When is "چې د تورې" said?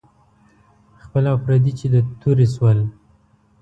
1.79-2.47